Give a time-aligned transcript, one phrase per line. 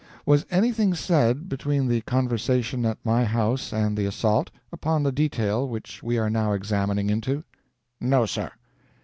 [0.25, 5.69] Was anything said, between the conversation at my house and the assault, upon the detail
[5.69, 7.43] which we are now examining into?"
[7.99, 8.49] "No, sir."